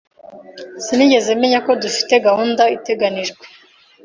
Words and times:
Sinigeze 0.85 1.29
menya 1.41 1.59
ko 1.65 1.71
dufite 1.83 2.13
gahunda 2.27 2.63
iteganijwe. 2.77 3.43